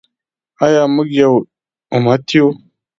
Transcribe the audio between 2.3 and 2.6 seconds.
یو؟